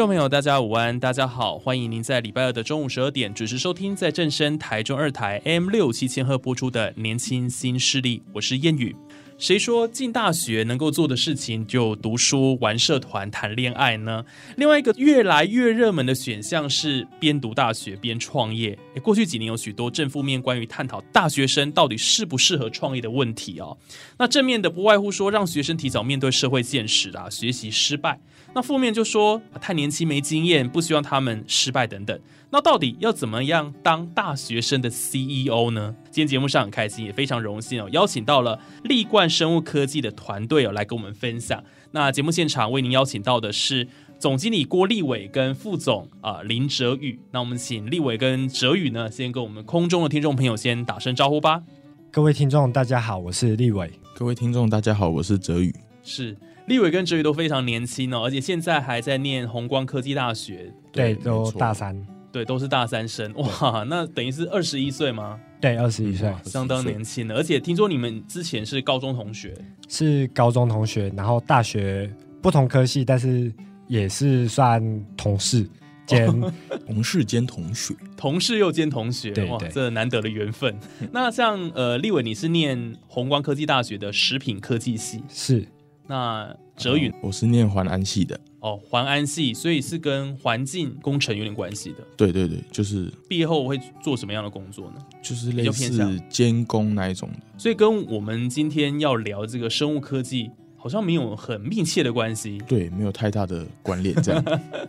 [0.00, 8.96] 众朋友，大家午安，大家好，欢迎您在礼拜二的中午十二点准时收听在正声台中二台 M 六七千赫播出的《年轻新势力》，我是燕语。
[9.36, 14.24] 谁说进大学能够做的事情就读书、玩社团、谈恋爱呢？
[14.56, 18.78] 另外一个越来越热门的选项是边读大学边创业。
[19.02, 23.76] 过去几年有许多正负面关于探讨大学生到底适不适合创业的问题哦。
[24.18, 28.18] 那正面的不外乎说让学生提早面对社会现实啊，学习失败。
[28.52, 32.18] 那负面就说太年轻没经验，不希望他们失败等等。
[32.50, 35.94] 那到底要怎么样当大学生的 CEO 呢？
[36.10, 41.62] 今天节目上很开心，也非常荣幸哦，邀请到了立冠生物科技的团队哦来跟我们分享。
[41.92, 43.86] 那节目现场为您邀请到的是
[44.18, 47.20] 总经理郭立伟跟副总啊林哲宇。
[47.30, 51.62] 那我们请立伟跟哲宇呢，先跟我们空中的听众朋友先打声招呼吧。
[52.10, 53.88] 各位听众大家好，我是立伟。
[54.16, 55.72] 各位听众大家好，我是哲宇。
[56.02, 56.36] 是
[56.70, 62.00] 立伟跟哲宇都非常年轻哦，而且现在还在念红光科技大学，对，都大三。
[62.30, 65.36] 对，都是大三生哇，那等于是二十一岁吗？
[65.60, 67.34] 对，二十一岁，相当年轻的。
[67.34, 69.52] 而且听说你们之前是高中同学，
[69.88, 72.08] 是高中同学，然后大学
[72.40, 73.52] 不同科系，但是
[73.88, 74.80] 也是算
[75.16, 75.68] 同事
[76.06, 76.24] 兼
[76.86, 80.78] 同事兼同学，同事又兼同学，哇，这难得的缘分。
[81.10, 85.66] 那像呃，立伟，你是念宏光科技大学的食品科技系，是。
[86.10, 91.98] 那哲宇，我是念环安系的哦，环安系，所以是跟环境工程有点关系的。
[92.16, 94.96] 对对对，就是毕业后会做什么样的工作呢？
[95.22, 97.38] 就是类似监工那一种的。
[97.56, 102.58] 所以跟我们今天要聊这个生物科技好像没有很密切的关系。
[102.66, 104.44] 对，没有太大的关联这样。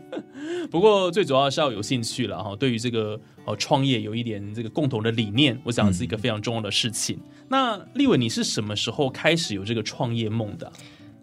[0.71, 7.19] 不过最主要是要有兴趣了哈，对于这个呃创业有一点这个共同的理念，我想是一个非常重要的事情。
[7.47, 10.71] 那立伟，你是什么时候开始有这个创业梦的？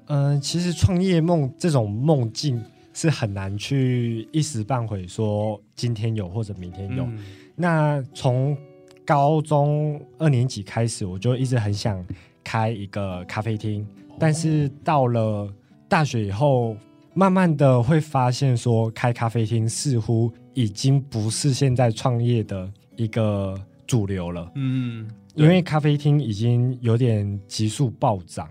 [0.08, 7.06] 嗯，其实创业梦这种梦境是很难去一时半会说今天有或者明天有。
[7.54, 8.56] 那从
[9.04, 12.04] 高中二年级开始，我就一直很想
[12.42, 13.86] 开一个咖啡厅，
[14.18, 15.52] 但是到了
[15.88, 16.76] 大学以后，
[17.14, 24.50] 慢慢的会发现说开咖啡厅似乎已经不是现在创业的一个主流了。
[24.54, 28.48] 嗯，因为咖啡厅已经有点急速暴涨。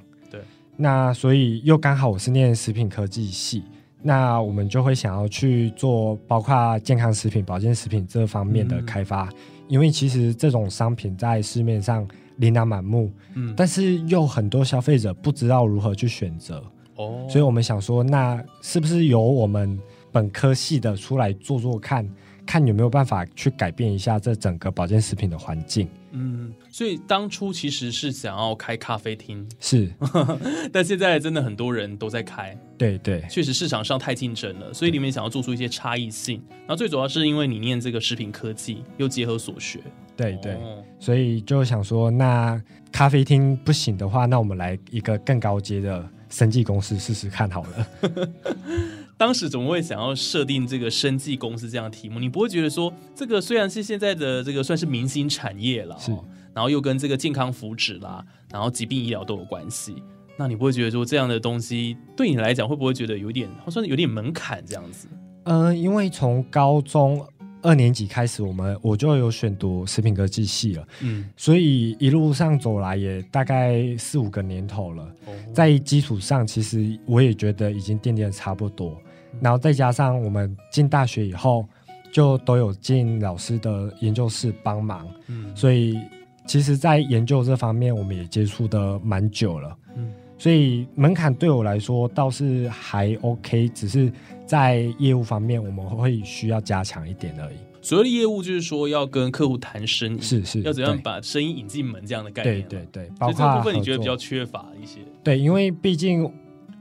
[0.78, 3.64] 那所以又刚好我是念食品科技系，
[4.04, 9.28] 那我们就会想要去做包括健康食品、保健食品这方面的开发，
[9.68, 16.64] 因为其实这种商品在市面上琳琅满目，嗯，但是又很多消费者不知道如何去选择，
[16.96, 19.80] 哦，所以我们想说，那是不是由我们
[20.12, 22.08] 本科系的出来做做看，
[22.48, 25.88] 看有没有办法去改变一下这整个保健食品的环境。
[26.12, 29.92] 嗯，所以当初其实是想要开咖啡厅，是，
[30.74, 36.42] 但现在真的很多人都在开，对对，确实市场上太竞争了，所以里面想要做出一些差异性。
[36.62, 39.80] 然后最主要是因为你念这个食品科技，又结合所学，
[40.16, 40.58] 对对，
[40.98, 42.60] 所以就想说，那
[42.92, 47.88] 咖啡厅不行的话，那我们来一个更高阶的生技公司试试看好了。
[49.18, 52.20] 当时怎么会想要设定这个生技公司这样的题目？
[52.20, 56.12] 你不会觉得说，这个虽然是现在的这个算是明星产业了，是，
[56.54, 59.96] 然后又跟这个健康福祉啦，然后疾病医疗都有关系，
[60.38, 65.08] 那你不会觉得说这样的东西对你来讲会不会觉得有点，算是有点门槛这样子？
[65.46, 67.26] 嗯，因为从高中
[67.64, 75.12] 二年级开始，我们我就有选读食品科技系了，嗯，所以一路上走来也大概四五个年头了，
[75.56, 78.96] 在基础上其实我也觉得已经奠定的差不多。
[79.40, 81.66] 然后再加上我们进大学以后，
[82.12, 86.00] 就都有进老师的研究室帮忙，嗯，所以
[86.48, 94.12] 其实，在研究这方面，我们也接触的蛮久了，嗯，所以门槛对我来说倒是还 OK，只是
[94.46, 97.58] 在业务方面，我们会需要加强一点而已。
[97.82, 105.02] 所谓的业务，就是说要跟客户谈生意，是是，要怎样把生意引进门这样的概念，对对对，包括这部分你觉得比较缺乏一些？
[105.24, 106.32] 对，因为毕竟。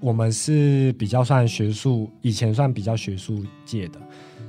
[0.01, 3.99] 我们是比较算学术，以前算比较学术界的，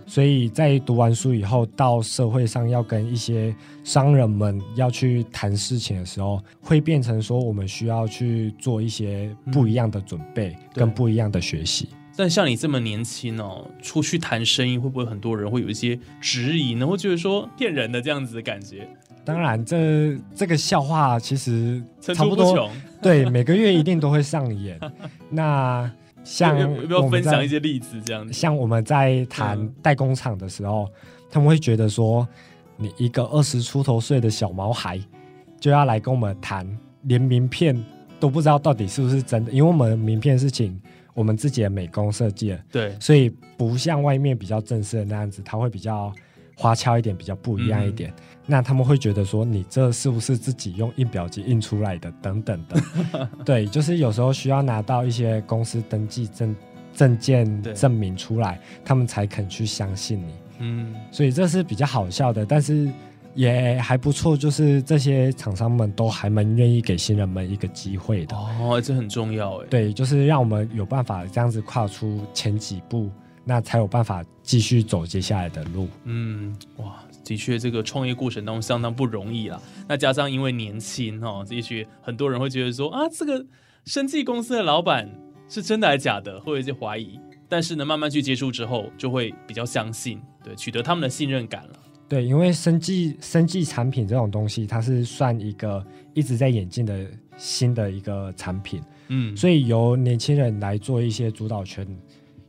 [0.06, 11.90] 所以在读完书以后，到社会上要跟一些商人们要去谈事情的时候，会变成说我们需要去做一些不一样的准备，跟不一样的学习。
[12.16, 16.86] 但像你这么年轻哦，出去谈生意，会不会很多人会有一些质疑呢？
[16.86, 18.90] 会觉得说骗人的这样子的感觉？
[19.24, 22.72] 当然，这这个笑话其实差不多，
[23.02, 24.80] 对，每个月一定都会上演。
[25.30, 25.90] 那
[26.24, 28.02] 像要不要分享一些例子？
[28.06, 30.90] 这样子，像我们在谈代工厂的时候，
[31.30, 32.28] 他们会觉得说，
[32.76, 35.00] 你一个二十出头岁的小毛孩，
[35.60, 36.68] 就要来跟我们谈，
[37.04, 37.76] 连名片
[38.20, 40.80] 都不知道到底是不是真的，因为我们名片是请。
[41.14, 43.28] 我们自己的美工设计的，对，所以
[43.58, 46.14] 不像外面比较正式的那样子，它会比较
[46.58, 48.12] 花俏一点，比较不一样一点。
[48.46, 52.12] 那他们会觉得说，你这是不是自己用印表机印出来的？
[52.22, 53.30] 等等的。
[53.46, 56.56] 对，就是有时候需要拿到一些公司登记证
[56.94, 60.34] 证件证明出来，他们才肯去相信你。
[60.60, 62.92] 嗯，所以这是比较好笑的，但是。
[63.36, 69.68] 也还不错，就是这些厂商们都还蛮愿意给新人们一个机会的哦，这很重要哎。
[69.70, 73.12] 对，就是让我们有办法这样子跨出前几步，
[73.48, 75.88] 那才有办法继续走接下来的路。
[76.04, 79.60] 嗯，哇，的确，这个创业过程当中相当不容易啦。
[79.88, 83.46] 那加上因为年轻哦，也许很多人会觉得说啊，这个
[83.86, 85.10] 生技公司的老板
[85.48, 87.18] 是真的还是假的，会有一些怀疑。
[87.50, 91.80] 但是呢，慢慢去接触之后，就会比较相信，对，取得他们的信任感了。
[92.10, 97.06] 对，因为生技生技产品这种东西，它是算一个一直在演进的
[97.38, 101.86] 新的一个产品，嗯，所以由年轻人来做一些主导权，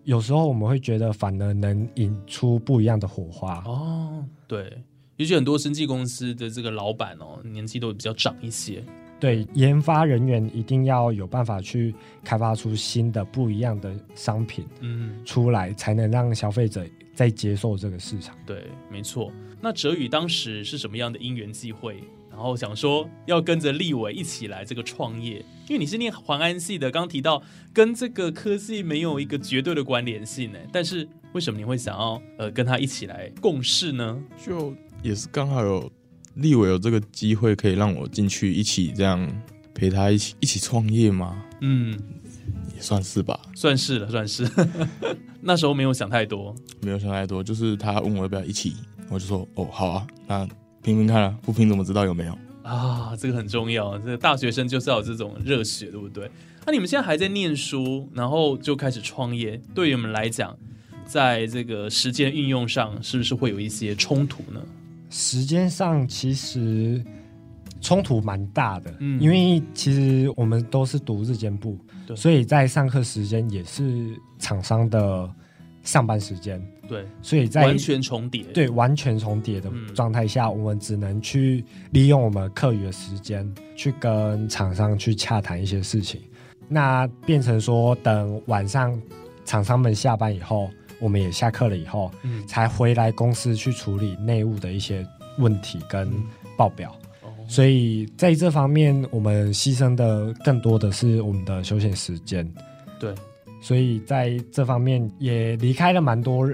[0.09, 3.63] 有时候我们会觉得反而能引出不一样的火花。
[3.67, 4.83] 哦，对，
[5.17, 8.83] 尤其很多生技公司的这个老板哦，年纪都比较长一些。
[9.21, 11.95] 对，研发人员一定要有办法去
[12.25, 18.35] 开发出新的不一样的商品，嗯，出来才能让消费者再接受这个市场。
[18.47, 19.31] 对，没错。
[19.61, 22.03] 那哲宇当时是什么样的因缘际会，
[22.39, 25.45] 然后想说要跟着立伟一起来这个创业？
[25.67, 27.43] 因为你是念环安系的，刚刚提到
[27.73, 30.59] 跟这个科技没有一个绝对的关联性呢。
[30.73, 34.17] 但是为什么你会想要呃跟他一起来共事呢？
[34.47, 35.91] 就也是刚好有
[36.35, 39.29] 立伟有这个机会可以让我进去一起这样
[39.75, 41.43] 陪他一起一起创业吗？
[41.61, 41.99] 嗯，
[42.77, 44.49] 也算是吧，算是了，算是。
[45.43, 48.77] 那时候没有想太多，没有想太多，就是他问我要不要一起。
[49.11, 50.49] 我就说哦好啊，那
[50.89, 52.33] 拼拼看啊，不拼怎么知道有没有
[52.63, 53.15] 啊？
[53.15, 56.31] 这个很重要，这个大学生就是要有这种热血，对不对？
[56.65, 60.57] 那你们现在还在念书，然后就开始创业，对于我们来讲，
[61.05, 64.63] 在这个时间运用上，是不是会有一些冲突呢？
[65.11, 67.05] 时间上其实
[67.83, 71.79] 冲突蛮大的，嗯，因为其实我们都是读日间部，
[72.17, 75.31] 所以在上课时间也是厂商的
[75.83, 76.59] 上班时间。
[76.89, 83.47] 对，所以在完全重叠，对完全重叠的状态下，我们只能去利用我们课余的时间
[83.77, 86.19] 去跟厂商去洽谈一些事情。
[86.67, 88.99] 那变成说，等晚上
[89.45, 92.11] 厂商们下班以后，我们也下课了以后，
[92.47, 95.07] 才回来公司去处理内务的一些
[95.39, 96.11] 问题跟
[96.57, 96.95] 报表。
[97.47, 102.51] 所以在这方面，我们牺牲的更多的是我们的休闲时间。
[102.99, 103.15] 对，
[103.61, 106.47] 所以在这方面也离开了蛮多。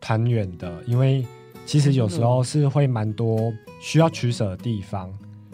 [0.00, 1.24] 很远的，因为
[1.64, 5.12] 其实有时候是会蛮多需要取舍的地方，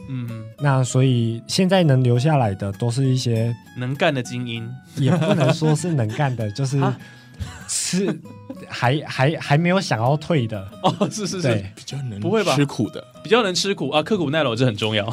[0.09, 6.81] 嗯，那所以现在能留下来的都是一些能干的精英，也不能说是能干的，就是
[7.67, 8.21] 是
[8.69, 10.69] 还还还没有想要退的。
[10.83, 12.55] 哦，是是是，比较能不会吧？
[12.55, 13.89] 吃苦的，比较能吃苦。
[13.91, 15.07] 啊，刻苦耐劳这很重要，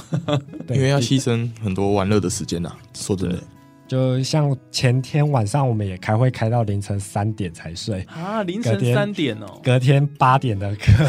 [0.70, 3.40] 因为要牺牲很多玩乐的时间呐，说真的。
[3.90, 8.44] 就像前天晚上，我们也开会开到凌晨三点才睡啊！
[8.44, 11.04] 凌晨三点哦，隔天八点的课，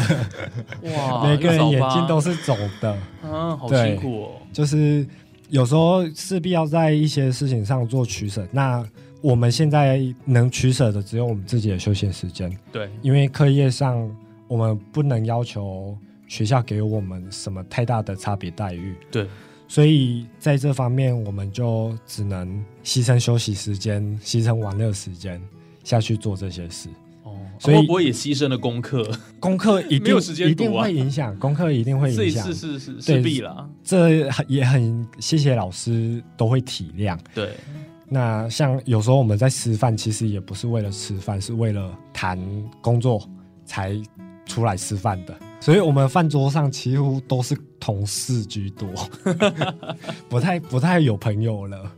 [0.97, 4.31] 哇， 每个人眼睛都是肿的啊，好辛苦哦。
[4.51, 5.05] 就是
[5.49, 8.43] 有时候势必要在一些事情上做取舍。
[8.51, 8.83] 那
[9.21, 14.09] 我们现在能取舍的只有我们自己的休闲时间，对，因为课业上
[14.47, 15.95] 我们不能要求
[16.27, 19.27] 学校给我们什么太大的差别待遇，对。
[19.71, 25.41] 所以在这方面，我们就只能牺牲休息时间、牺牲玩乐时间
[25.81, 26.89] 下去做这些事。
[27.23, 29.09] 哦，所以我也牺牲了功课，
[29.39, 30.13] 功课一定
[30.45, 33.65] 一定会影响，功课一定会影响，是是是势必了。
[33.81, 37.17] 这也很谢谢老师都会体谅。
[37.33, 37.55] 对，
[38.09, 42.37] 那像有时候我们在吃饭，其实也不是为了吃饭，是为了谈
[42.81, 43.25] 工作
[43.65, 43.95] 才
[44.45, 45.33] 出来吃饭的。
[45.61, 48.89] 所以，我们饭桌上几乎都是同事居多，
[50.27, 51.91] 不太不太有朋友了。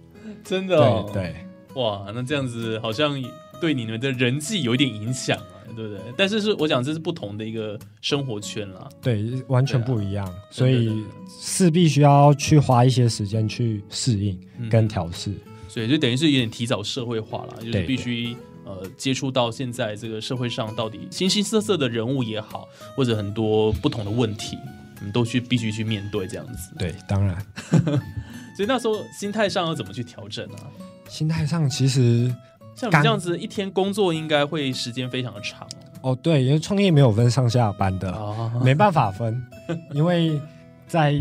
[0.44, 1.34] 真的，对，
[1.76, 3.20] 哇，那这样子好像
[3.62, 6.02] 对你们的人际有一点影响啊，对不对？
[6.18, 11.04] 但是是我讲这是不同的一个生活圈啦，对，完全不一样，所以
[11.40, 14.38] 是必须要去花一些时间去适应
[14.70, 15.32] 跟调试，
[15.70, 24.58] 所以就等于是有点提早社会化了，就是必须呃接触到现在这个社会上到底形形色色的人物也好，或者很多不同的问题，
[25.00, 26.72] 我们都去必须去面对这样子。
[26.78, 27.46] 对，当然。
[28.56, 30.70] 所以那时候心态上要怎么去调整啊？
[31.10, 32.34] 心态上其实
[32.76, 35.68] 像你这样子，一天工作应该会时间非常的长
[36.02, 36.16] 哦。
[36.22, 38.16] 对，因为创业没有分上下班的，
[38.64, 39.44] 没办法分，
[39.94, 40.40] 因为
[40.88, 41.20] 在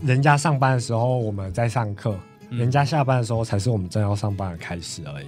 [0.00, 2.18] 人家上班的时候我们在上课，
[2.50, 5.26] 人家下班的时候才是我们正要上班的开始而已。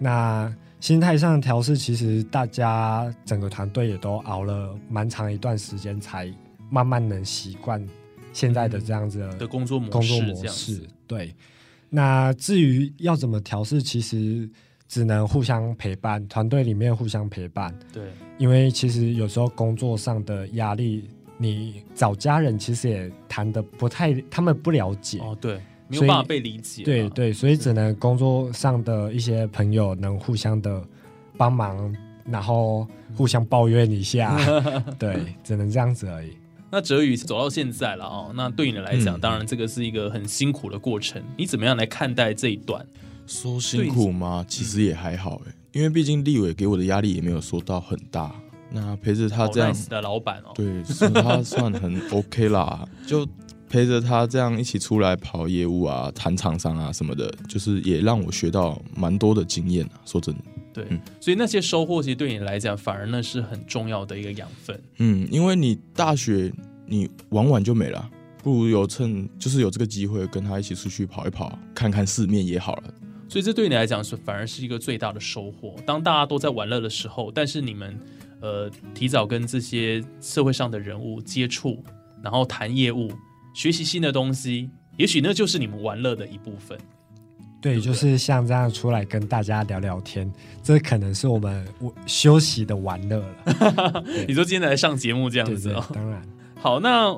[0.00, 6.32] 对，那心态上的调试，其实大家整个团队也都熬了蛮长一段时间，才
[6.68, 7.86] 慢慢能习惯。
[8.32, 11.34] 现在的这样子的工作模式工作模式，对。
[11.88, 14.48] 那至于要怎么调试，其实
[14.86, 17.76] 只能互相陪伴，团队里面互相陪伴。
[17.92, 18.04] 对，
[18.38, 25.18] 因为其实有时候工作上的压力，你找家人其实也谈的不太，他们不了解。
[25.18, 25.60] 哦，对，
[25.90, 26.82] 没有办法被理解。
[26.82, 30.82] 对对，所以只能工作上的一些朋友能互相的
[31.36, 31.94] 帮忙，
[32.24, 34.38] 然后互相抱怨一下。
[34.98, 36.30] 对，只能这样子而已。
[36.70, 41.20] 那哲宇走到现在了哦，那对你来讲，当然这个是一个很辛苦的过程。
[41.36, 42.86] 你怎么样来看待这一段？
[43.26, 44.44] 说辛苦吗？
[44.48, 48.32] 其实也还好哎，因为毕竟立伟给我的压力也没有说到很大。
[48.72, 52.88] 那陪着他这样的老板哦，对，是他算很 OK 啦。
[53.04, 53.26] 就
[53.70, 59.92] 陪着他这样一起出来跑业务啊、谈厂商啊什么的，就是也让我学到蛮多的经验啊。
[60.04, 60.42] 说真的，
[60.74, 64.78] 对，所以那些收获其实对你来讲，反而那是很重要的一个养分。
[64.98, 66.52] 嗯，因为你大学。
[66.92, 68.10] 你玩完就没了，
[68.42, 72.94] 不如有趁就是有这个机会跟他一起出去跑一跑，看看世面也好了。
[73.28, 75.76] 所以这对你来讲是反而是一个最大的收获。
[75.86, 77.96] 当大家都在玩乐的时候，但是你们
[78.40, 81.80] 呃提早跟这些社会上的人物接触，
[82.24, 83.08] 然后谈业务，
[83.52, 86.78] 学习新的东西，也许那就是你们玩乐的一部分。
[87.60, 94.04] 对，就是像这样出来跟大家聊聊天，这可能是我们我休息的玩乐了。
[94.26, 96.22] 你说今天来上节目这样子哦，当然。
[96.54, 97.14] 好，那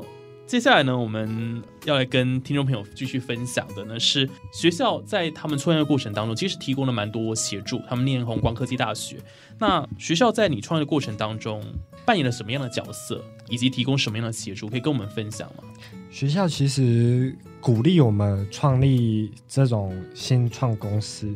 [0.52, 7.80] 接下来呢，我们要来跟听众朋友继续分享的呢，是学校在他们创业的过程当中，其实提供了蛮多协助。
[7.88, 9.16] 他们念红光科技大学，
[9.58, 11.64] 那学校在你创业的过程当中
[12.04, 15.64] 扮演了什么样的角色，以及提供什么样的协助，可以跟我们分享吗？
[16.10, 21.34] 学校其实鼓励我们创立这种新创公司。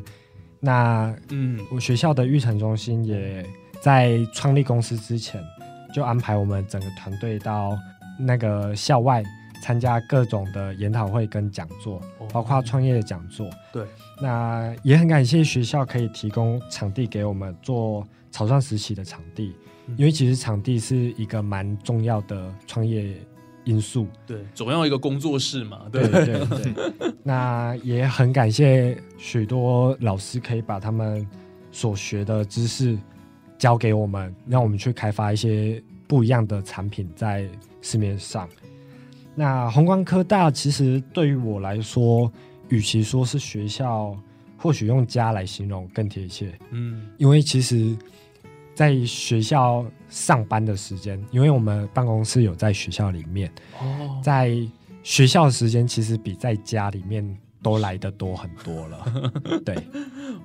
[0.61, 3.42] 那嗯，我学校的育成中心也
[3.80, 5.42] 在创立公司之前，
[5.94, 7.78] 就安排我们整个团队到。
[8.18, 9.23] 那个校外
[9.62, 12.00] 参加各种的研讨会跟讲座，
[12.32, 13.49] 包括创业的讲座。
[13.73, 13.85] 对，
[14.20, 19.54] 那也很感谢学校可以提供场地给我们做草创实习的场地，
[19.96, 23.14] 因为其实场地是一个蛮重要的创业
[23.64, 24.06] 因素。
[24.26, 25.87] 对，总要一个工作室嘛。
[25.90, 26.75] 对对对。
[27.25, 31.26] 那也很感谢许多老师可以把他们
[31.73, 32.96] 所学的知识
[33.58, 37.49] 教给我们，让我们去开发一些不一样的产品在。
[37.87, 38.49] 市面上，
[39.33, 42.31] 那宏观科大其实对于我来说，
[42.69, 44.19] 与其说是学校，
[44.57, 46.52] 或许用家来形容更贴切。
[46.73, 47.97] 嗯，因为其实，
[48.75, 54.59] 在学校上班的时间，因为我们办公室有在学校里面，哦，在
[55.05, 57.25] 学校时间其实比在家里面
[57.62, 59.31] 都来的多很多了。
[59.64, 59.76] 对，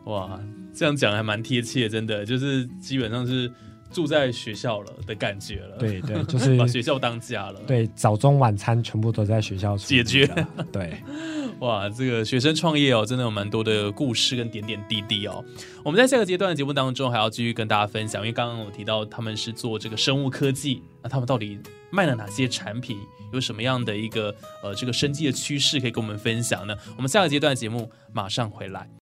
[0.05, 0.39] 哇，
[0.75, 3.51] 这样讲还蛮贴切，真的就是基本上是。
[3.91, 7.59] 住在学校了的感觉了，对对， 就是把学校当家了。
[7.67, 10.25] 对，早中晚餐全部都在学校解决。
[10.71, 10.95] 对，
[11.59, 15.43] 哇，这个学生创业哦，真的有蛮多的故事跟点点滴滴哦。
[15.83, 21.59] 我们在下个阶段的节目当中还要继续跟大家分享，因为刚刚我提到他们是做这个生物科技，那他们到底
[21.91, 22.97] 卖了哪些产品，
[23.33, 24.33] 有什么样的一个
[24.63, 26.75] 呃这个生机的趋势可以跟我们分享呢？
[26.95, 29.00] 我们下个阶段节目马上回来。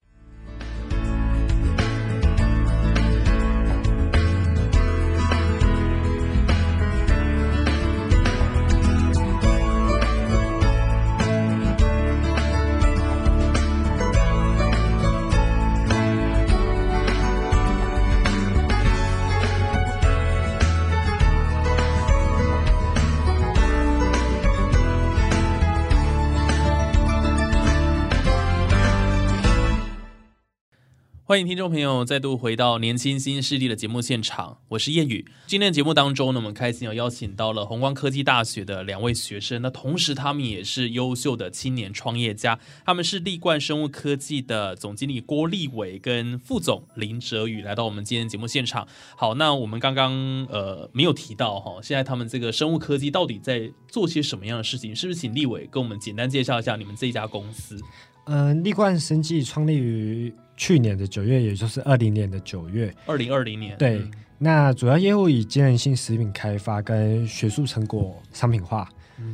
[31.33, 35.25] 欢迎听众朋友再度回到《年轻新势力》的节目现场，我是叶宇。
[35.47, 48.87] 今天的节目当中呢，我们开心有邀请到了宏光科技大学的两位学生，那同时他们也是优秀的青年创业家，他们是立冠生物科技的总经理郭立伟跟副总林哲宇来到我们今天节目现场。
[49.17, 50.13] 好，那我们刚刚
[50.51, 54.95] 呃没有提到哈，现在他们这个生物科技到底在做些什么样的事情？
[54.95, 57.81] 是不是请立伟跟我们简单介绍一下你们这一家公司？
[58.25, 62.95] 嗯，立冠生技创立于去年的九月，也就是二零年的九月。
[63.07, 64.03] 二零二零年，对。
[64.39, 68.89] 那主要业务以兼能性食品开发跟学术成果商品化。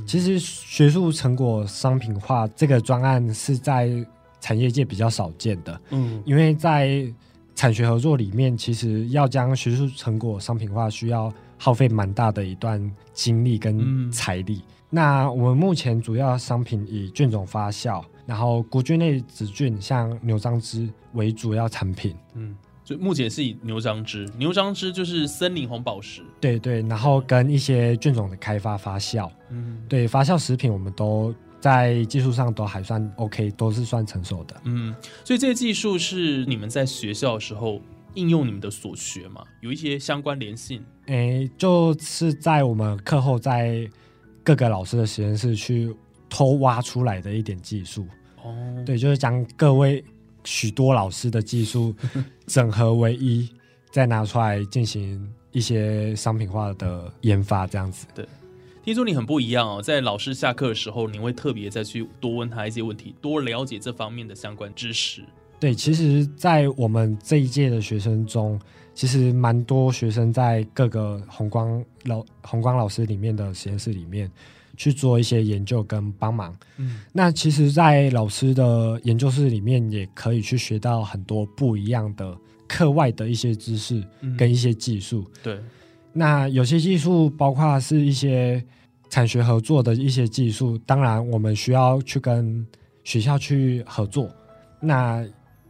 [0.06, 3.90] 其实学术成果商品化这个专案是在
[4.38, 5.80] 产业界比较少见的。
[5.90, 7.10] 嗯，因为在
[7.54, 12.78] 产学合作里面，其实要将学术成果商品化，需要耗费蛮大的一段
[13.14, 14.62] 精力跟财力。
[14.90, 18.04] 那我们目前主要商品以菌种发酵。
[18.28, 22.54] 然后菇菌类子菌像牛樟芝为主要产品，嗯，
[22.84, 34.94] 所以目前是以牛樟芝，牛樟芝就是森林红宝石，对对，然后跟一些菌种的开发发酵，嗯，对，发酵食品我们都在技术上都还算 OK，都是算成熟的，嗯，
[35.24, 37.80] 所以这些技术是你们在学校的时候
[38.12, 39.42] 应用你们的所学嘛？
[39.62, 40.84] 有一些相关联性？
[41.06, 43.88] 诶，就是在我们课后在
[44.44, 45.94] 各个老师的实验室去
[46.28, 48.06] 偷挖出来的一点技术。
[48.42, 48.54] 哦，
[48.86, 50.04] 对，就是将各位
[50.44, 51.94] 许多老师的技术
[52.46, 53.48] 整合为一，
[53.90, 58.06] 再拿出来进行一些商品化的研发，这样子。
[58.14, 58.24] 对，
[58.84, 65.24] 听说你很不一样哦，在老师下课的时候，你会特别再去多问他一些问题，多了解这方面的相关知识。
[65.60, 68.60] 对，其实，在我们这一届的学生中，
[68.94, 74.30] 其实蛮多学生在各个红光老红光老师里面的实验室里面。
[74.78, 84.00] 去做一些研究跟帮忙，嗯，那其实，在老师的研究室里面，也可以去学到很多不一样的课外的一些知识
[84.36, 85.28] 跟一些技术。
[85.42, 85.58] 对，
[86.12, 88.64] 那有些技术包括是一些
[89.10, 92.64] 产学合作的一些技术，当然我们需要去跟
[93.02, 94.30] 学校去合作。
[94.80, 95.26] 那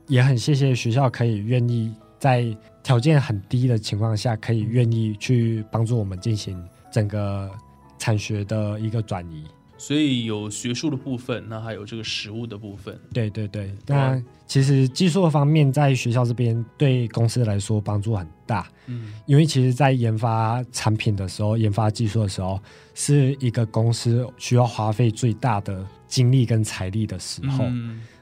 [0.07, 7.51] 也很谢谢学校可以愿意在条件很低的情况下，可以愿意去帮助我们进行整个。
[7.99, 9.45] 产学的一个转移，
[9.77, 12.99] 所以有学术的部分，那还有这个实物的部分。
[13.13, 18.67] 对对对，那其实技术方面在学校这边对公司来说帮助很大。
[18.87, 22.59] 嗯，因为其实，在研发产品的时候，研发技术的时候，
[22.95, 27.67] 是一个公司需要花费最大的精力跟财力的时候。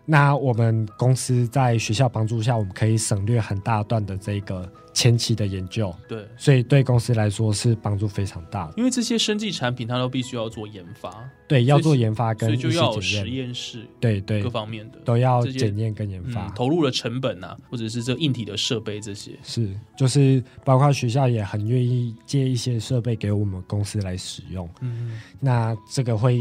[0.09, 5.93] 那我们公司在学校帮助下，我们可以省略很大段的这个前期的研究。
[6.07, 8.75] 对，所以对公司来说是帮助非常大的。
[8.77, 11.29] 因为这些生技产品，它都必须要做研发。
[11.49, 13.85] 对，要做研发跟就要实验室。
[13.99, 19.33] 对对，各方面的都要检验跟研发，投入的成本啊，或者是这硬体的设备这些。
[19.43, 24.69] 是，就是包括学校也很愿意借一些设备给我们公司来使用。
[24.81, 26.39] 嗯，那这个会。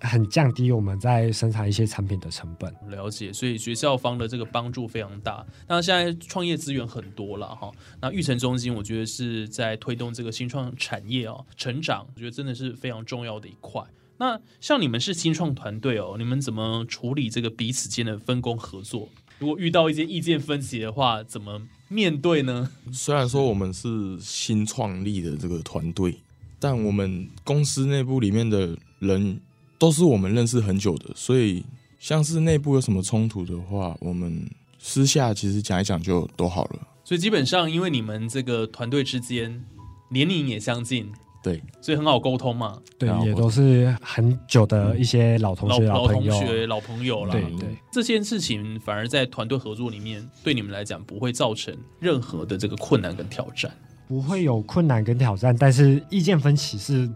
[0.00, 2.74] 很降低我们在生产一些产品的成本。
[2.88, 5.44] 了解，所以学校方的这个帮助非常大。
[5.68, 7.70] 那现在创业资源很多了哈。
[8.00, 13.82] 那育成中心，我觉得是在推动这个新创产业哦成长，我觉得真的是非常重要的一块。
[14.16, 19.08] 那像你们是新创团队哦，你们怎么处理这个彼此间的分工合作？
[19.38, 22.70] 如果遇到一些意见分歧的话，怎么面对呢？
[22.90, 26.18] 虽然说我们是新创立的这个团队，
[26.58, 29.40] 但我们公司内部里面的人。
[29.80, 31.64] 都是我们认识很久的，所以
[31.98, 34.46] 像是内部有什么冲突的话，我们
[34.78, 36.80] 私下其实讲一讲就都好了。
[37.02, 39.64] 所以基本上，因为你们这个团队之间
[40.10, 41.10] 年龄也相近，
[41.42, 42.78] 对，所以很好沟通嘛。
[42.98, 47.32] 对，也都是很久的一些老同学、老同学、老朋友了。
[47.32, 53.72] 对对，这件事情反而在团队合作里面，对你们来讲不会造成任何的这个困难跟挑战。
[54.06, 57.08] 不会有困难跟挑战，但是意见分歧是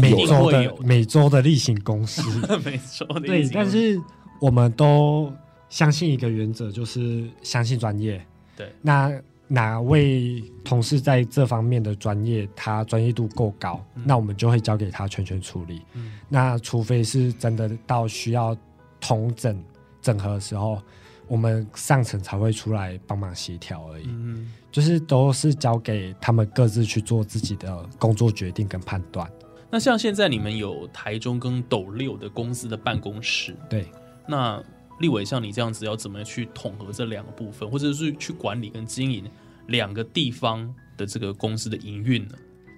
[0.00, 2.22] 每周的每周的例行公事。
[2.64, 4.00] 每周的对，但是
[4.40, 5.32] 我们都
[5.68, 8.24] 相信一个原则，就是相信专业。
[8.56, 9.12] 对，那
[9.48, 15.82] 哪位同事在这方面的专业，他专业度够高，那我们就会交给他全权处理。
[15.94, 18.56] 嗯那除非是真的到需要
[19.00, 19.62] 同整
[20.00, 20.80] 整合的时候。
[21.28, 29.28] 我们上层才会出来帮忙协调而已，嗯，就是都是交给他们各自去做自己的工作决定跟判断。
[29.76, 33.84] 那像现在你们有台中跟斗六的公司的办公室，对，
[34.26, 34.58] 那
[35.00, 39.30] 立伟像你这样子要怎么去统合这两个部分，或者是去管理跟经营
[39.66, 42.34] 两个地方的这个公司的营运呢？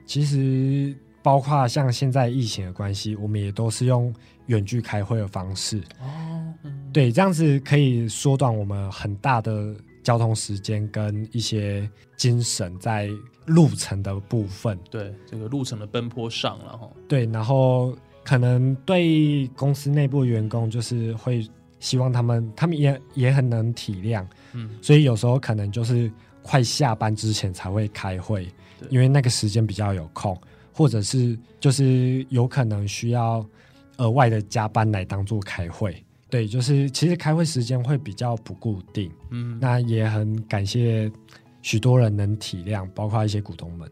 [0.07, 4.13] 其实包括像现在疫情的关系，我们也都是用
[4.47, 5.81] 远距开会的方式。
[6.01, 6.53] 哦。
[6.93, 13.09] 对，这样子可以缩短我们很大的交通时间跟一些精神在
[13.49, 14.79] 路程的部分。
[14.91, 16.89] 对这个路程的奔波上了哈。
[17.09, 21.45] 对，然后可能对公司内部员工就是会
[21.81, 26.11] 希望他们，他们也也很能体谅，嗯，所以有时候可能就是
[26.43, 28.49] 快下班之前才会开会，
[28.91, 30.37] 因为那个时间比较有空，
[30.73, 33.45] 或者是就是有可能需要
[33.99, 35.97] 额外的加班来当做开会。
[36.31, 41.11] 对，就是其实开会时间会比较不固定，嗯，那也很感谢
[41.63, 43.91] 许多人能体谅，包括一些股东们。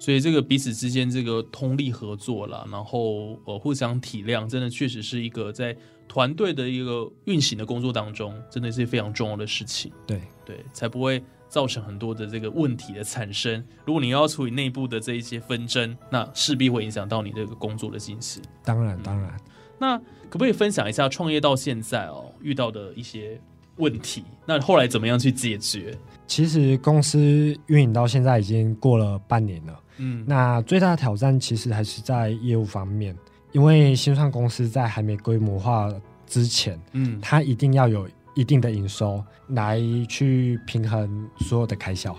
[0.00, 5.76] 所以这个彼此之间这个通力合作啦，然后呃互相体谅，真的确实是一个在
[6.06, 9.90] 团队的一个运行的工作当中，真的是非常重要的事情。
[10.06, 13.62] 对对，才不会造成很多的这个问题的产生。
[13.84, 18.40] 如果你要处理内部的这一些纷争，那势必会影响到你这个工作的进行。
[18.62, 19.36] 当然，当然，
[19.80, 23.40] 那可不可以分享一下创业到现在哦遇到的一些
[23.78, 24.22] 问题？
[24.46, 25.98] 那后来怎么样去解决？
[26.28, 29.80] 其实公司运营到现在已经过了半年了。
[29.96, 33.16] 嗯，那最大的挑战其实还是在业务方面，
[33.50, 35.92] 因为新创公司在还没规模化
[36.26, 42.16] 之前，嗯它一定要有一定的营收来去平衡所有的开销。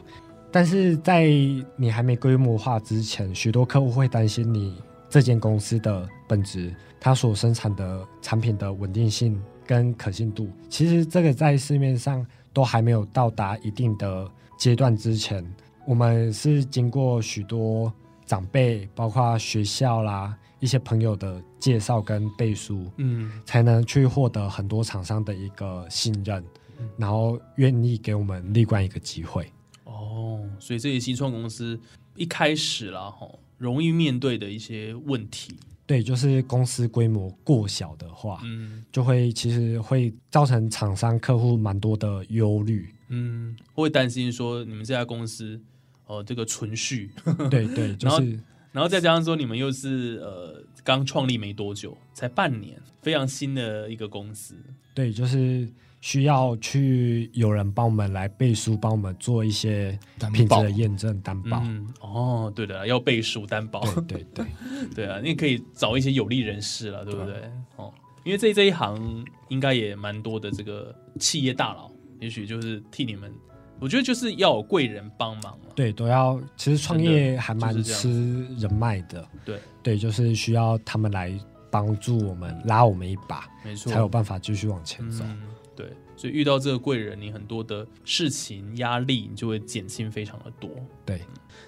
[0.51, 1.29] 但是在
[1.77, 4.75] 你还没规模化之前，许多客户会担心你
[5.07, 10.49] 这间公司的本质，它所生产的产品的稳定性跟可信度。
[10.67, 12.25] 其实这个在市面上
[12.59, 15.41] 都还没有到达一定的阶段之前，
[15.87, 17.89] 我们是经过许多
[18.25, 23.31] 长辈，包括学校啦、一些朋友的介绍跟背书，嗯。
[23.45, 26.43] 才能去获得很多厂商的一个信任，
[26.97, 29.49] 然后愿意给我们立冠一个机会。
[29.85, 31.79] 哦，所以这些新创公司
[32.17, 33.25] 一开始啦，哈，
[33.57, 35.55] 容易面对的一些问题，
[35.89, 42.87] 对，就是公司规模过小的话，嗯就会其实会造成厂商客户蛮多的忧虑。
[43.07, 45.59] 嗯，会担心说你们这家公司
[46.05, 47.09] 哦、这个存续，
[47.49, 48.39] 对对， 就是
[48.71, 54.55] 然后再加上说你们又是呃刚创立没多久，才半年，非常新的一个公司，
[54.93, 55.67] 对，就是
[56.01, 59.97] 需要去有人帮我们来背书，帮我们做一些
[60.33, 61.59] 品质的验证担保。
[61.65, 64.45] 嗯，哦，对的，要背书担保，对对对，
[64.95, 67.35] 对啊，你也可以找一些有利人士了，对不对？
[67.75, 73.33] 哦，因为这这一行应该也蛮多的这个企业大佬，也许就是替你们，
[73.79, 75.65] 我觉得就是要有贵人帮忙嘛。
[75.75, 76.39] 对，都要。
[76.57, 79.27] 其实创业还蛮吃人脉的。
[79.45, 81.33] 对对，就是需要他们来
[81.71, 85.23] 帮助我们，拉我们一把，没错，才有办法继续往前走。
[85.25, 85.41] 嗯，
[85.75, 85.87] 对，
[86.17, 90.69] 所以遇到这个贵人，你很多的事情压力你就会减轻非常的多。
[91.05, 91.21] 对，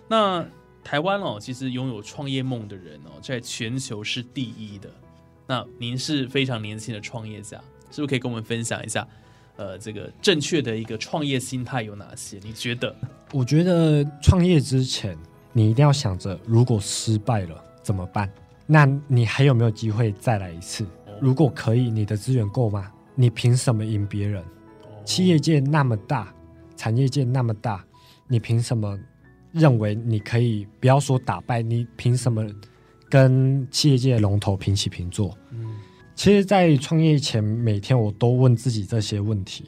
[0.08, 0.46] 那
[0.84, 4.90] 台湾哦，其实拥有创业梦的人哦，在全球是第一的。
[5.48, 7.58] 那您是非常年轻的创业家，
[7.92, 9.08] 是不是可以跟我们分享一下？
[9.62, 12.40] 呃，这个正确的一个创业心态有哪些？
[12.42, 12.96] 你觉得？
[13.32, 15.16] 我觉得创业之前，
[15.54, 18.28] 你一定要想着，如果失败了怎么办？
[18.66, 20.84] 那你还有没有机会再来一次？
[21.20, 22.92] 如果可以，你的资源够吗？
[23.14, 24.44] 你凭什么赢别人？
[25.06, 26.34] 企业界那么大，
[26.76, 27.86] 产业界那么大，
[28.28, 28.98] 你凭什么
[29.52, 30.68] 认为你可以？
[30.80, 32.44] 不要说打败，你凭什么
[33.08, 35.38] 跟企业界龙头平起平坐？
[35.52, 35.76] 嗯
[36.16, 39.66] 其实，在创业前，每天我都问自己这些问题。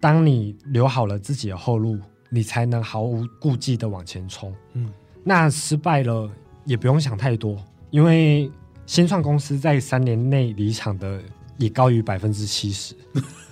[0.00, 4.54] 当你留好了自己的后路，你才能毫无顾忌的往前冲。
[4.74, 6.30] 嗯，那失败了
[6.66, 7.56] 也不用想太多，
[7.90, 8.50] 因为
[8.84, 11.22] 新创公司在三年内离场的
[11.56, 12.94] 也高于百分之七十。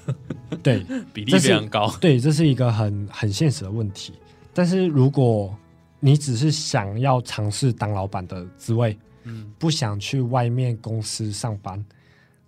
[0.63, 1.91] 对比例非常高。
[2.01, 4.13] 对，这是一个很很现实的问题。
[4.53, 5.57] 但是如果
[6.01, 11.83] 你只是想要尝试当老板的滋味，嗯不想去外面公司上班，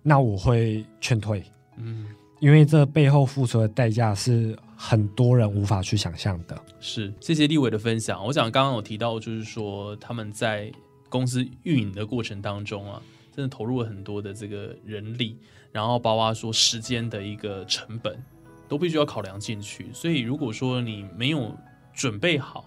[0.07, 1.43] 那我会劝退，
[1.77, 6.55] 嗯，因为这背后付出的代价是很多人无法去想象的。
[6.79, 8.23] 是，谢谢立伟的分享。
[8.23, 10.71] 我想刚刚有提到，就是说他们在
[11.09, 13.01] 公司运营的过程当中啊，
[13.35, 15.39] 真的投入了很多的这个人力，
[15.71, 18.15] 然后包括说时间的一个成本，
[18.67, 19.87] 都必须要考量进去。
[19.91, 21.51] 所以如果说你没有
[21.95, 22.63] 准备好，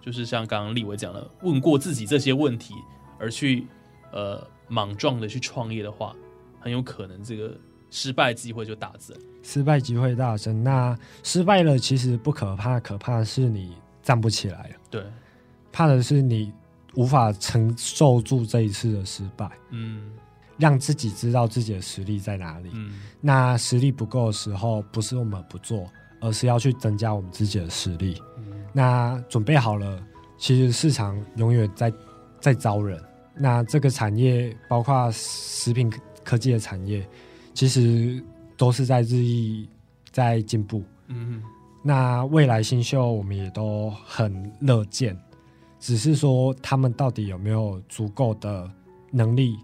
[0.00, 2.74] 就是像刚刚立伟讲的，问过自己这些问题，
[3.16, 3.64] 而去
[4.10, 6.16] 呃莽撞的去创业的话，
[6.60, 7.56] 很有可能这个
[7.90, 9.16] 失败机会就大增。
[9.42, 15.02] 失败机会大增，那失败了其实不可怕，可怕的是你站不起来了，对，
[15.72, 16.52] 怕的是你
[16.94, 20.12] 无法承受住这一次的失败，嗯
[20.58, 22.68] 让自己知道自己的实力在哪里。
[22.74, 25.86] 嗯那实力不够的时候，不是我们不做，
[26.20, 28.22] 而是要去增加我们自己的实力。
[28.36, 29.98] 嗯那准备好了，
[30.36, 31.90] 其实市场永远在
[32.40, 33.02] 在招人。
[33.34, 35.90] 那这个产业，包括食品
[36.30, 37.04] 科技的产业，
[37.54, 38.22] 其实
[38.56, 39.68] 都是在日益
[40.12, 40.80] 在进步。
[41.08, 41.42] 嗯
[41.82, 45.18] 那未来新秀我们也都很乐见，
[45.80, 48.70] 只是说他们到底有没有足够的
[49.10, 49.56] 能力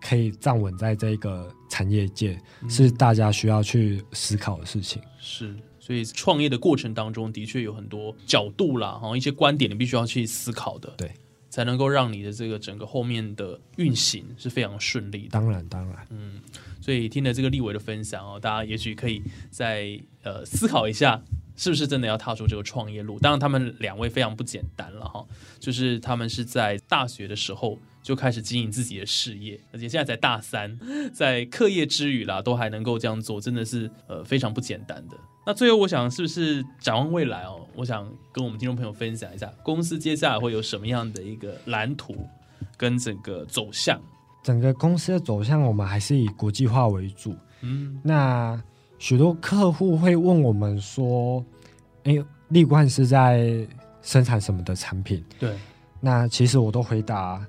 [0.00, 5.02] 可以站稳在这个产业界，是大家需要去思考的事情。
[5.18, 11.10] 是，所以创业的过程当中，的确有很多角度啦，哈，一些观点你必须要去思考的，对，
[11.52, 15.28] 才能够让你的这个整个后面的运行是非常顺利的。
[15.28, 16.40] 当然，当然，嗯，
[16.80, 21.22] 所以听了这个立伟的分享哦，大家也许可以再呃思考一下，
[21.54, 23.18] 是不是真的要踏出这个创业路？
[23.18, 25.22] 当然，他们两位非常不简单了哈，
[25.60, 30.78] 就是他们是在大学的时候就开始经营自己的事业，而且现在才大三，
[31.12, 35.18] 在课业之余啦，都还能够这样做，真的是呃非常不简单的。
[35.44, 37.61] 那最后，我想是不是展望未来哦？
[37.74, 42.14] 我想跟我们听众朋友分享一下，公司接下来会有什么样的一个蓝图
[42.76, 44.00] 跟整个走向？
[44.42, 47.34] 整个公司的走向，我们还是以国际化为主。
[47.60, 48.60] 嗯，那
[48.98, 51.44] 许多客户会问我们说
[52.04, 52.14] ：“哎，
[52.48, 53.66] 立冠是在
[54.02, 55.56] 生产什么的产品？”对。
[56.00, 57.40] 那其实我都回答：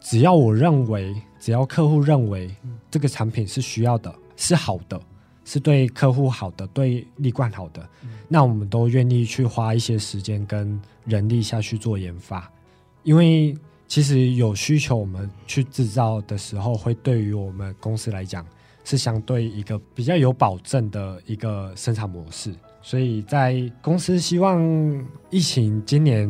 [0.00, 2.48] 只要我认为，只要客户认为
[2.88, 5.00] 这个产品是需要的，是好的，
[5.52, 7.86] 是对客户好的，对立冠好的，
[8.26, 12.50] 那我们都愿意去花一些时间跟人力下去做研发，
[13.02, 13.54] 因为
[13.86, 18.46] 其实有需求，我们去制造的时候，会对于我们公司来讲
[18.82, 22.54] 是相对一个比较有保证的一个生产模式。
[22.80, 24.58] 所以在公司希望
[25.28, 26.26] 疫情今年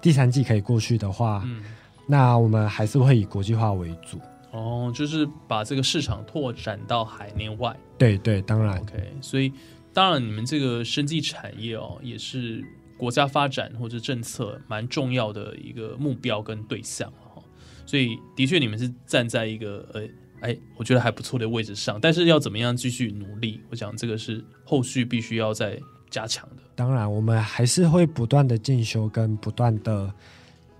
[0.00, 1.62] 第三季可以过去的话，嗯，
[2.06, 4.18] 那我们还是会以国际化为主。
[4.52, 7.76] 哦，就是把这个市场拓展到海内外。
[7.98, 9.52] 对对，当然 OK，所以
[9.92, 12.64] 当然你们这个生技产业哦，也是
[12.96, 17.42] 国家发展或者政策蛮重要的一个目标跟对象哈。
[17.84, 20.02] 所以的确你们是站在一个呃
[20.40, 25.78] 哎，我觉得还不错的位置上，但是要怎么样继续努力，我想这个是后续必须要再
[26.10, 26.62] 加强的。
[26.74, 30.12] 当然，我们还是会不断的进修跟不断的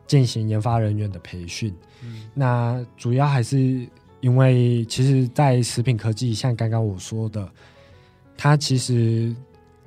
[0.06, 1.74] 进行研发人员的培训。
[2.04, 3.86] 嗯那主要还是
[4.20, 7.50] 因为，其实，在食品科技，像刚刚我说的，
[8.36, 9.34] 它其实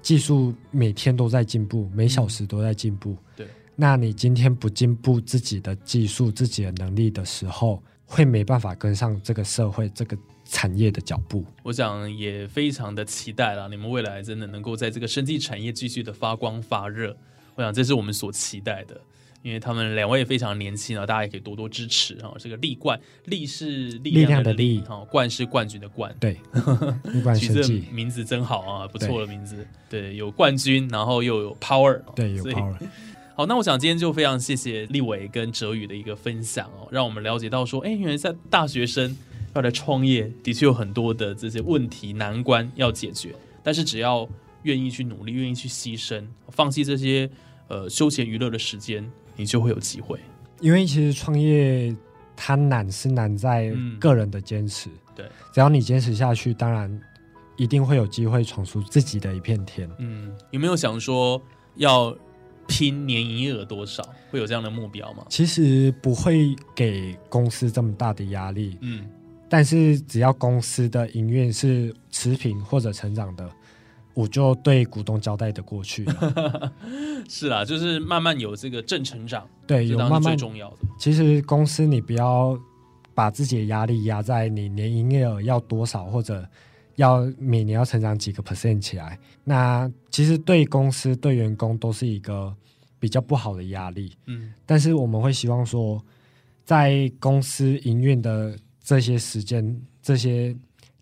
[0.01, 3.15] 技术每天都在进步，每小时都在进步。
[3.35, 11.45] 对，那你今天不进步自己的技术、自己的能力的时候，会没办法跟上这个社会、这个产业的脚步。
[11.63, 17.15] 我想也非常的期待啦，你们未来真的能够在这个生技产业继续的发光发热，
[17.55, 18.99] 我想这是我们所期待的。
[19.45, 22.33] 因为他们两位也非常年轻啊，大家也可以多多支持哈。
[22.39, 26.39] 这个力冠，力是力力量的的力哈，冠是冠军的冠，对，
[27.13, 29.63] 不管取这名字真好啊，不错的名字。
[29.87, 32.75] 对，有冠军，然后又有 power，对，有 power。
[33.37, 39.15] 好，那我想今天就非常谢谢立伟跟哲宇的一个分享哦，让我们了解到说，哎，原来在大学生
[39.53, 44.27] 要来创业，的确有很多的这些问题难关要解决，但是只要
[44.63, 47.29] 愿意去努力，愿意去牺牲，放弃这些
[47.67, 50.19] 呃休闲娱乐的时间，你就会有机会。
[50.61, 51.95] 因为其实创业
[52.35, 57.01] 它难是难在嗯个人的坚持，对，只要你坚持下去，当然
[57.57, 59.89] 一定会有机会闯出自己的一片天。
[59.99, 61.41] 嗯，有没有想说
[61.75, 62.15] 要
[62.67, 64.03] 拼年营业额多少？
[64.31, 65.25] 会有这样的目标吗？
[65.29, 69.07] 其实不会给公司这么大的压力，嗯，
[69.47, 73.49] 但是只要公司的营运是持平或者成长的，
[74.15, 76.73] 我就对股东交代的过去了。
[77.29, 80.35] 是啦，就是慢慢有这个正成长，对，有慢慢。
[80.35, 80.77] 重要的。
[80.97, 82.57] 其实公司你不要
[83.13, 86.47] 把自己的压力压在你年营业额要多少，或者
[86.95, 89.19] 要每年要成长几个 percent 起来。
[89.43, 92.55] 那其实对公司对员工都是一个
[92.99, 94.15] 比较不好的压力。
[94.27, 96.01] 嗯但是我们会希望说，
[96.63, 100.55] 在公司营运的这些时间、这些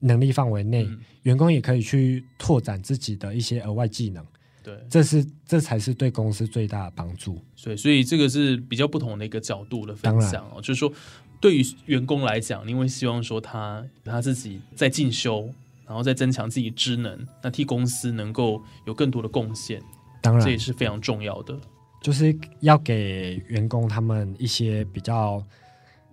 [0.03, 4.25] 能力范围内，嗯，员工也可以去拓展自己的一些额外技能，
[4.61, 4.77] 对。
[4.89, 7.39] 这是这才是对公司最大的帮助。
[7.63, 10.91] 对，所以这个是比较不同的一个角度的分享哦，就是说，
[11.39, 15.49] 对于员工来讲，因为希望说他他自己在进修，
[15.85, 19.81] 然后再增强自己知能，那替公司能够有更多的贡献，
[20.21, 21.57] 当然这也，是非常重要的。
[22.01, 25.41] 就是要给员工他们一些比较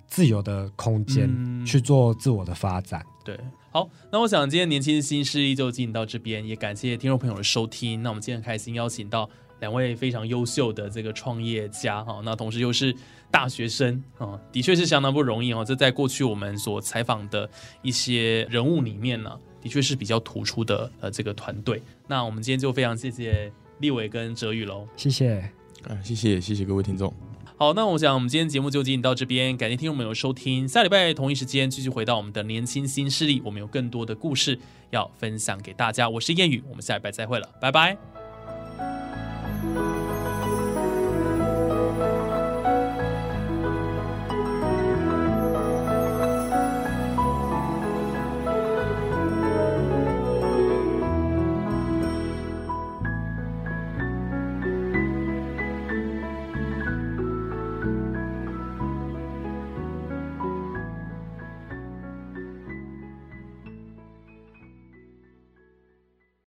[0.06, 3.04] 自由的空间，嗯去做自我的发展。
[3.24, 3.36] 对，
[3.72, 8.02] 好，那我想今天年轻的新势力就进行到这边，也感谢听众朋友的收听。
[8.02, 9.30] 那我们今天很开心邀请到
[9.60, 12.92] 两位非常优秀的这个创业家哈，那同时又是
[13.30, 15.64] 大学生啊，的确是相当不容易哦。
[15.64, 17.48] 这在过去我们所采访的
[17.80, 21.80] 一些人物里面呢，的确是比较突出的呃这个团队。
[22.08, 24.84] 那我们今天就非常谢谢立伟跟哲宇喽。
[24.96, 25.38] 谢谢，
[25.86, 27.14] 啊，谢谢谢谢各位听众。
[27.60, 30.66] 好，那我想我们今天节目就进行到这边，感谢听众朋友收听。
[30.66, 36.08] 下礼拜同一时间继续回到我们的年轻新势力，我们有更多的故事要分享给大家。
[36.08, 38.19] 我是谚语，我们下礼拜再会了，拜拜。